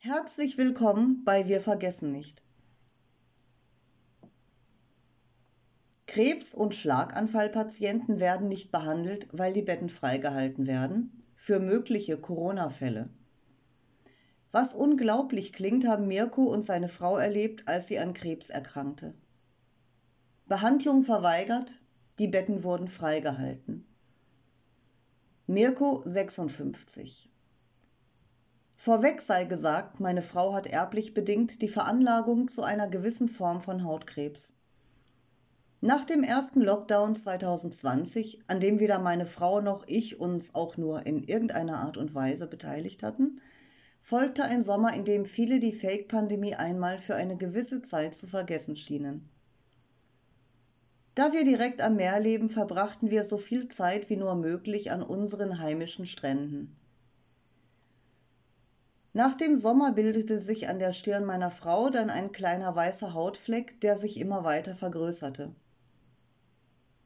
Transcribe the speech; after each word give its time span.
Herzlich 0.00 0.56
willkommen 0.58 1.24
bei 1.24 1.48
Wir 1.48 1.60
vergessen 1.60 2.12
nicht. 2.12 2.44
Krebs- 6.06 6.54
und 6.54 6.76
Schlaganfallpatienten 6.76 8.20
werden 8.20 8.46
nicht 8.46 8.70
behandelt, 8.70 9.26
weil 9.32 9.52
die 9.52 9.62
Betten 9.62 9.88
freigehalten 9.88 10.68
werden 10.68 11.24
für 11.34 11.58
mögliche 11.58 12.16
Corona-Fälle. 12.16 13.10
Was 14.52 14.72
unglaublich 14.72 15.52
klingt, 15.52 15.84
haben 15.84 16.06
Mirko 16.06 16.44
und 16.44 16.62
seine 16.62 16.88
Frau 16.88 17.16
erlebt, 17.16 17.66
als 17.66 17.88
sie 17.88 17.98
an 17.98 18.12
Krebs 18.12 18.50
erkrankte. 18.50 19.14
Behandlung 20.46 21.02
verweigert, 21.02 21.74
die 22.20 22.28
Betten 22.28 22.62
wurden 22.62 22.86
freigehalten. 22.86 23.84
Mirko 25.48 26.02
56. 26.04 27.32
Vorweg 28.80 29.20
sei 29.20 29.42
gesagt, 29.42 29.98
meine 29.98 30.22
Frau 30.22 30.54
hat 30.54 30.68
erblich 30.68 31.12
bedingt 31.12 31.62
die 31.62 31.68
Veranlagung 31.68 32.46
zu 32.46 32.62
einer 32.62 32.86
gewissen 32.86 33.26
Form 33.26 33.60
von 33.60 33.82
Hautkrebs. 33.82 34.54
Nach 35.80 36.04
dem 36.04 36.22
ersten 36.22 36.60
Lockdown 36.60 37.16
2020, 37.16 38.44
an 38.46 38.60
dem 38.60 38.78
weder 38.78 39.00
meine 39.00 39.26
Frau 39.26 39.60
noch 39.60 39.82
ich 39.88 40.20
uns 40.20 40.54
auch 40.54 40.76
nur 40.76 41.06
in 41.06 41.24
irgendeiner 41.24 41.78
Art 41.78 41.96
und 41.96 42.14
Weise 42.14 42.46
beteiligt 42.46 43.02
hatten, 43.02 43.40
folgte 44.00 44.44
ein 44.44 44.62
Sommer, 44.62 44.94
in 44.94 45.04
dem 45.04 45.26
viele 45.26 45.58
die 45.58 45.72
Fake-Pandemie 45.72 46.54
einmal 46.54 47.00
für 47.00 47.16
eine 47.16 47.34
gewisse 47.34 47.82
Zeit 47.82 48.14
zu 48.14 48.28
vergessen 48.28 48.76
schienen. 48.76 49.28
Da 51.16 51.32
wir 51.32 51.42
direkt 51.42 51.82
am 51.82 51.96
Meer 51.96 52.20
leben, 52.20 52.48
verbrachten 52.48 53.10
wir 53.10 53.24
so 53.24 53.38
viel 53.38 53.66
Zeit 53.66 54.08
wie 54.08 54.16
nur 54.16 54.36
möglich 54.36 54.92
an 54.92 55.02
unseren 55.02 55.58
heimischen 55.58 56.06
Stränden. 56.06 56.76
Nach 59.12 59.34
dem 59.34 59.56
Sommer 59.56 59.92
bildete 59.92 60.40
sich 60.40 60.68
an 60.68 60.78
der 60.78 60.92
Stirn 60.92 61.24
meiner 61.24 61.50
Frau 61.50 61.90
dann 61.90 62.10
ein 62.10 62.30
kleiner 62.30 62.76
weißer 62.76 63.14
Hautfleck, 63.14 63.80
der 63.80 63.96
sich 63.96 64.20
immer 64.20 64.44
weiter 64.44 64.74
vergrößerte. 64.74 65.54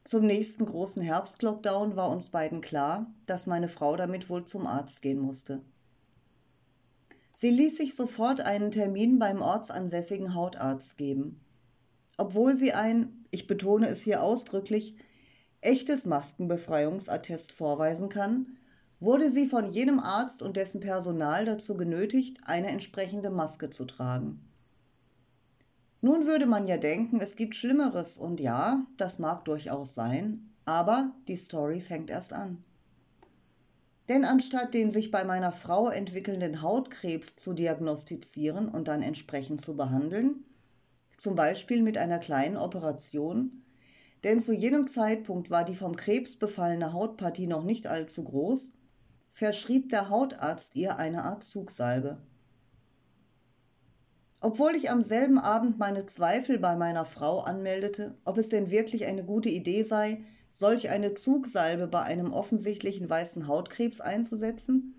Zum 0.03 0.25
nächsten 0.25 0.65
großen 0.65 1.01
Herbstlockdown 1.01 1.95
war 1.95 2.09
uns 2.09 2.29
beiden 2.29 2.59
klar, 2.59 3.13
dass 3.25 3.47
meine 3.47 3.69
Frau 3.69 3.95
damit 3.95 4.29
wohl 4.29 4.43
zum 4.43 4.67
Arzt 4.67 5.01
gehen 5.01 5.19
musste. 5.19 5.61
Sie 7.33 7.49
ließ 7.49 7.77
sich 7.77 7.95
sofort 7.95 8.41
einen 8.41 8.71
Termin 8.71 9.17
beim 9.17 9.41
ortsansässigen 9.41 10.35
Hautarzt 10.35 10.97
geben. 10.97 11.39
Obwohl 12.17 12.53
sie 12.53 12.73
ein, 12.73 13.25
ich 13.31 13.47
betone 13.47 13.87
es 13.87 14.03
hier 14.03 14.21
ausdrücklich, 14.21 14.97
echtes 15.61 16.05
Maskenbefreiungsattest 16.05 17.53
vorweisen 17.53 18.09
kann, 18.09 18.57
wurde 19.03 19.29
sie 19.29 19.45
von 19.45 19.69
jenem 19.69 19.99
Arzt 19.99 20.41
und 20.41 20.55
dessen 20.55 20.79
Personal 20.79 21.45
dazu 21.45 21.75
genötigt, 21.75 22.37
eine 22.45 22.67
entsprechende 22.67 23.29
Maske 23.29 23.69
zu 23.69 23.85
tragen. 23.85 24.39
Nun 26.01 26.25
würde 26.25 26.45
man 26.45 26.67
ja 26.67 26.77
denken, 26.77 27.19
es 27.21 27.35
gibt 27.35 27.55
Schlimmeres 27.55 28.17
und 28.17 28.39
ja, 28.39 28.85
das 28.97 29.19
mag 29.19 29.45
durchaus 29.45 29.95
sein, 29.95 30.49
aber 30.65 31.11
die 31.27 31.37
Story 31.37 31.81
fängt 31.81 32.09
erst 32.09 32.33
an. 32.33 32.63
Denn 34.09 34.25
anstatt 34.25 34.73
den 34.73 34.89
sich 34.89 35.11
bei 35.11 35.23
meiner 35.23 35.53
Frau 35.53 35.89
entwickelnden 35.89 36.61
Hautkrebs 36.61 37.37
zu 37.37 37.53
diagnostizieren 37.53 38.67
und 38.67 38.89
dann 38.89 39.01
entsprechend 39.01 39.61
zu 39.61 39.77
behandeln, 39.77 40.43
zum 41.15 41.35
Beispiel 41.35 41.83
mit 41.83 41.97
einer 41.97 42.19
kleinen 42.19 42.57
Operation, 42.57 43.63
denn 44.25 44.41
zu 44.41 44.53
jenem 44.53 44.87
Zeitpunkt 44.87 45.49
war 45.51 45.63
die 45.63 45.75
vom 45.75 45.95
Krebs 45.95 46.35
befallene 46.37 46.93
Hautpartie 46.93 47.47
noch 47.47 47.63
nicht 47.63 47.87
allzu 47.87 48.23
groß, 48.23 48.73
verschrieb 49.33 49.89
der 49.89 50.09
Hautarzt 50.09 50.75
ihr 50.75 50.97
eine 50.97 51.23
Art 51.23 51.41
Zugsalbe. 51.41 52.21
Obwohl 54.41 54.75
ich 54.75 54.91
am 54.91 55.01
selben 55.01 55.39
Abend 55.39 55.79
meine 55.79 56.05
Zweifel 56.05 56.59
bei 56.59 56.75
meiner 56.75 57.03
Frau 57.03 57.39
anmeldete, 57.39 58.15
ob 58.25 58.37
es 58.37 58.49
denn 58.49 58.69
wirklich 58.69 59.05
eine 59.05 59.25
gute 59.25 59.49
Idee 59.49 59.81
sei, 59.81 60.23
solch 60.51 60.89
eine 60.91 61.15
Zugsalbe 61.15 61.87
bei 61.87 62.03
einem 62.03 62.31
offensichtlichen 62.31 63.09
weißen 63.09 63.47
Hautkrebs 63.47 64.01
einzusetzen, 64.01 64.93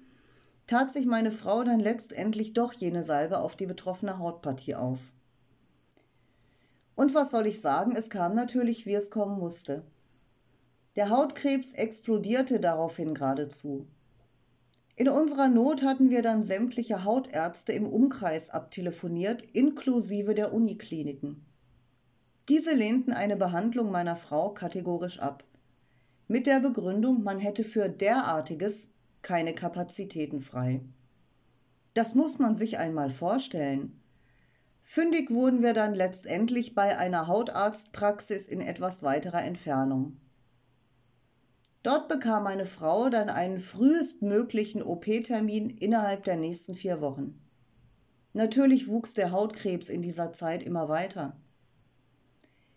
tat 0.66 0.90
sich 0.90 1.06
meine 1.06 1.30
Frau 1.30 1.62
dann 1.62 1.78
letztendlich 1.78 2.54
doch 2.54 2.72
jene 2.72 3.04
Salbe 3.04 3.38
auf 3.38 3.54
die 3.54 3.66
betroffene 3.66 4.18
Hautpartie 4.18 4.74
auf. 4.74 5.12
Und 6.96 7.14
was 7.14 7.30
soll 7.30 7.46
ich 7.46 7.60
sagen, 7.60 7.94
es 7.94 8.10
kam 8.10 8.34
natürlich, 8.34 8.84
wie 8.84 8.94
es 8.94 9.10
kommen 9.12 9.38
musste. 9.38 9.84
Der 10.96 11.10
Hautkrebs 11.10 11.72
explodierte 11.72 12.58
daraufhin 12.58 13.14
geradezu. 13.14 13.86
In 14.96 15.08
unserer 15.08 15.48
Not 15.48 15.82
hatten 15.82 16.10
wir 16.10 16.22
dann 16.22 16.44
sämtliche 16.44 17.04
Hautärzte 17.04 17.72
im 17.72 17.86
Umkreis 17.86 18.50
abtelefoniert, 18.50 19.42
inklusive 19.52 20.34
der 20.34 20.52
Unikliniken. 20.52 21.44
Diese 22.48 22.74
lehnten 22.74 23.12
eine 23.12 23.36
Behandlung 23.36 23.90
meiner 23.90 24.14
Frau 24.16 24.50
kategorisch 24.50 25.18
ab. 25.18 25.42
Mit 26.28 26.46
der 26.46 26.60
Begründung, 26.60 27.24
man 27.24 27.40
hätte 27.40 27.64
für 27.64 27.88
derartiges 27.88 28.90
keine 29.22 29.54
Kapazitäten 29.54 30.42
frei. 30.42 30.82
Das 31.94 32.14
muss 32.14 32.38
man 32.38 32.54
sich 32.54 32.78
einmal 32.78 33.10
vorstellen. 33.10 34.00
Fündig 34.80 35.30
wurden 35.30 35.62
wir 35.62 35.72
dann 35.72 35.94
letztendlich 35.94 36.74
bei 36.74 36.96
einer 36.98 37.26
Hautarztpraxis 37.26 38.46
in 38.46 38.60
etwas 38.60 39.02
weiterer 39.02 39.42
Entfernung. 39.42 40.18
Dort 41.84 42.08
bekam 42.08 42.44
meine 42.44 42.64
Frau 42.64 43.10
dann 43.10 43.28
einen 43.28 43.58
frühestmöglichen 43.58 44.82
OP-Termin 44.82 45.68
innerhalb 45.68 46.24
der 46.24 46.36
nächsten 46.36 46.74
vier 46.74 47.02
Wochen. 47.02 47.38
Natürlich 48.32 48.88
wuchs 48.88 49.12
der 49.12 49.32
Hautkrebs 49.32 49.90
in 49.90 50.00
dieser 50.00 50.32
Zeit 50.32 50.62
immer 50.62 50.88
weiter. 50.88 51.36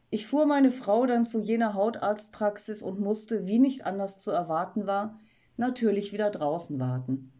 Ich 0.09 0.27
fuhr 0.27 0.45
meine 0.45 0.71
Frau 0.71 1.05
dann 1.05 1.23
zu 1.23 1.39
jener 1.39 1.73
Hautarztpraxis 1.73 2.83
und 2.83 2.99
musste, 2.99 3.47
wie 3.47 3.59
nicht 3.59 3.85
anders 3.85 4.19
zu 4.19 4.31
erwarten 4.31 4.87
war, 4.87 5.17
natürlich 5.55 6.11
wieder 6.11 6.29
draußen 6.29 6.77
warten. 6.77 7.31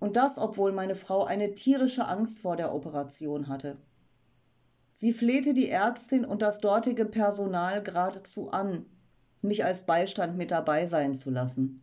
Und 0.00 0.16
das, 0.16 0.38
obwohl 0.38 0.72
meine 0.72 0.96
Frau 0.96 1.24
eine 1.24 1.54
tierische 1.54 2.08
Angst 2.08 2.40
vor 2.40 2.56
der 2.56 2.74
Operation 2.74 3.46
hatte. 3.46 3.76
Sie 4.90 5.12
flehte 5.12 5.54
die 5.54 5.68
Ärztin 5.68 6.24
und 6.24 6.42
das 6.42 6.58
dortige 6.58 7.04
Personal 7.04 7.80
geradezu 7.80 8.50
an, 8.50 8.86
mich 9.42 9.64
als 9.64 9.84
Beistand 9.84 10.36
mit 10.36 10.50
dabei 10.50 10.86
sein 10.86 11.14
zu 11.14 11.30
lassen. 11.30 11.80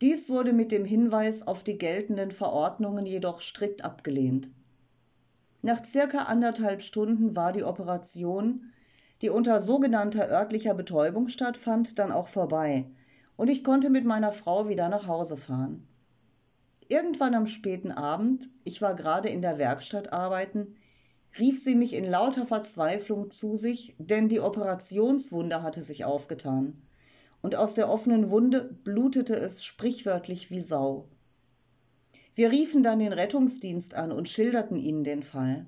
Dies 0.00 0.28
wurde 0.28 0.52
mit 0.52 0.72
dem 0.72 0.84
Hinweis 0.84 1.46
auf 1.46 1.62
die 1.62 1.78
geltenden 1.78 2.30
Verordnungen 2.30 3.06
jedoch 3.06 3.40
strikt 3.40 3.84
abgelehnt. 3.84 4.50
Nach 5.62 5.84
circa 5.84 6.24
anderthalb 6.24 6.82
Stunden 6.82 7.36
war 7.36 7.52
die 7.52 7.62
Operation, 7.62 8.72
die 9.20 9.30
unter 9.30 9.60
sogenannter 9.60 10.28
örtlicher 10.28 10.74
Betäubung 10.74 11.28
stattfand, 11.28 11.98
dann 11.98 12.10
auch 12.10 12.26
vorbei 12.26 12.86
und 13.36 13.48
ich 13.48 13.64
konnte 13.64 13.90
mit 13.90 14.04
meiner 14.04 14.32
Frau 14.32 14.68
wieder 14.68 14.88
nach 14.88 15.06
Hause 15.06 15.36
fahren. 15.36 15.86
Irgendwann 16.88 17.34
am 17.34 17.46
späten 17.46 17.90
Abend, 17.90 18.48
ich 18.64 18.82
war 18.82 18.94
gerade 18.94 19.28
in 19.28 19.42
der 19.42 19.58
Werkstatt 19.58 20.12
arbeiten, 20.12 20.76
rief 21.38 21.62
sie 21.62 21.74
mich 21.74 21.94
in 21.94 22.04
lauter 22.04 22.46
Verzweiflung 22.46 23.30
zu 23.30 23.56
sich, 23.56 23.94
denn 23.98 24.28
die 24.28 24.40
Operationswunde 24.40 25.62
hatte 25.62 25.82
sich 25.82 26.04
aufgetan, 26.04 26.82
und 27.40 27.56
aus 27.56 27.74
der 27.74 27.88
offenen 27.88 28.30
Wunde 28.30 28.76
blutete 28.84 29.34
es 29.34 29.64
sprichwörtlich 29.64 30.50
wie 30.50 30.60
Sau. 30.60 31.08
Wir 32.34 32.50
riefen 32.50 32.82
dann 32.82 32.98
den 32.98 33.12
Rettungsdienst 33.12 33.94
an 33.94 34.12
und 34.12 34.28
schilderten 34.28 34.76
ihnen 34.76 35.04
den 35.04 35.22
Fall. 35.22 35.66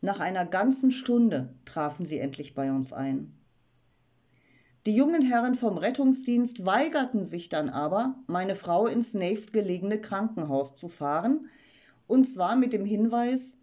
Nach 0.00 0.20
einer 0.20 0.44
ganzen 0.44 0.90
Stunde 0.90 1.54
trafen 1.64 2.04
sie 2.04 2.18
endlich 2.18 2.54
bei 2.54 2.72
uns 2.72 2.92
ein. 2.92 3.32
Die 4.84 4.96
jungen 4.96 5.22
Herren 5.22 5.54
vom 5.54 5.78
Rettungsdienst 5.78 6.66
weigerten 6.66 7.24
sich 7.24 7.48
dann 7.48 7.68
aber, 7.68 8.16
meine 8.26 8.56
Frau 8.56 8.86
ins 8.86 9.14
nächstgelegene 9.14 10.00
Krankenhaus 10.00 10.74
zu 10.74 10.88
fahren, 10.88 11.46
und 12.08 12.24
zwar 12.24 12.56
mit 12.56 12.72
dem 12.72 12.84
Hinweis, 12.84 13.58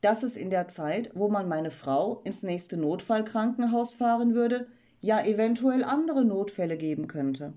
dass 0.00 0.22
es 0.22 0.36
in 0.36 0.50
der 0.50 0.68
Zeit, 0.68 1.10
wo 1.14 1.28
man 1.28 1.48
meine 1.48 1.70
Frau 1.70 2.20
ins 2.24 2.42
nächste 2.42 2.76
Notfallkrankenhaus 2.76 3.94
fahren 3.94 4.34
würde, 4.34 4.66
ja 5.00 5.24
eventuell 5.24 5.84
andere 5.84 6.24
Notfälle 6.24 6.76
geben 6.76 7.06
könnte. 7.06 7.52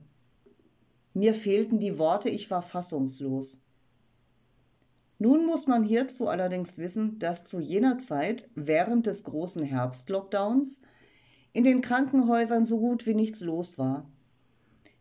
Mir 1.14 1.34
fehlten 1.34 1.80
die 1.80 1.98
Worte, 1.98 2.30
ich 2.30 2.50
war 2.50 2.62
fassungslos. 2.62 3.62
Nun 5.20 5.46
muss 5.46 5.68
man 5.68 5.84
hierzu 5.84 6.28
allerdings 6.28 6.78
wissen, 6.78 7.20
dass 7.20 7.46
zu 7.46 7.60
jener 7.60 8.00
Zeit, 8.00 8.50
während 8.56 9.06
des 9.06 9.24
großen 9.24 9.64
Herbstlockdowns, 9.64 10.82
in 11.54 11.64
den 11.64 11.82
Krankenhäusern 11.82 12.66
so 12.66 12.80
gut 12.80 13.06
wie 13.06 13.14
nichts 13.14 13.42
los 13.42 13.78
war. 13.78 14.10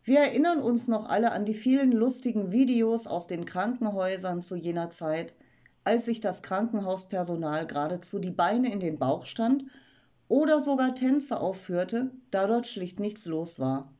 Wir 0.04 0.18
erinnern 0.18 0.60
uns 0.60 0.86
noch 0.86 1.08
alle 1.08 1.32
an 1.32 1.44
die 1.44 1.54
vielen 1.54 1.92
lustigen 1.92 2.52
Videos 2.52 3.06
aus 3.06 3.26
den 3.26 3.44
Krankenhäusern 3.44 4.42
zu 4.42 4.54
jener 4.54 4.90
Zeit, 4.90 5.34
als 5.84 6.04
sich 6.04 6.20
das 6.20 6.42
Krankenhauspersonal 6.42 7.66
geradezu 7.66 8.18
die 8.18 8.30
Beine 8.30 8.72
in 8.72 8.80
den 8.80 8.98
Bauch 8.98 9.26
stand 9.26 9.64
oder 10.28 10.60
sogar 10.60 10.94
Tänze 10.94 11.40
aufführte, 11.40 12.10
da 12.30 12.46
dort 12.46 12.66
schlicht 12.66 13.00
nichts 13.00 13.26
los 13.26 13.58
war. 13.58 13.92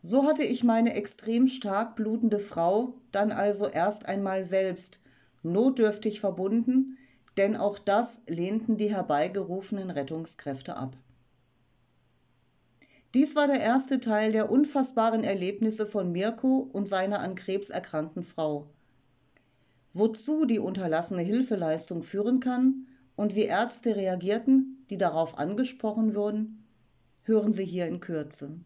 So 0.00 0.24
hatte 0.24 0.44
ich 0.44 0.64
meine 0.64 0.94
extrem 0.94 1.46
stark 1.46 1.96
blutende 1.96 2.38
Frau 2.38 2.94
dann 3.12 3.32
also 3.32 3.66
erst 3.66 4.06
einmal 4.06 4.44
selbst 4.44 5.00
notdürftig 5.42 6.20
verbunden, 6.20 6.96
denn 7.36 7.56
auch 7.56 7.78
das 7.78 8.22
lehnten 8.26 8.76
die 8.76 8.90
herbeigerufenen 8.90 9.90
Rettungskräfte 9.90 10.76
ab. 10.76 10.96
Dies 13.12 13.34
war 13.34 13.48
der 13.48 13.60
erste 13.60 14.00
Teil 14.00 14.32
der 14.32 14.50
unfassbaren 14.50 15.24
Erlebnisse 15.24 15.84
von 15.84 16.12
Mirko 16.12 16.68
und 16.72 16.88
seiner 16.88 17.20
an 17.20 17.34
Krebs 17.34 17.68
erkrankten 17.68 18.22
Frau. 18.22 18.68
Wozu 19.92 20.44
die 20.44 20.58
unterlassene 20.58 21.22
Hilfeleistung 21.22 22.02
führen 22.02 22.40
kann 22.40 22.86
und 23.16 23.34
wie 23.34 23.44
Ärzte 23.44 23.96
reagierten, 23.96 24.86
die 24.88 24.98
darauf 24.98 25.38
angesprochen 25.38 26.14
wurden, 26.14 26.64
hören 27.22 27.52
Sie 27.52 27.64
hier 27.64 27.86
in 27.86 28.00
Kürze. 28.00 28.60